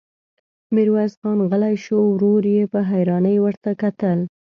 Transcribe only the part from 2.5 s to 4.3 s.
يې په حيرانۍ ورته کتل.